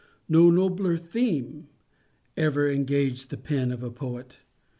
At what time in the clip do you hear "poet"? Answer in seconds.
3.93-4.39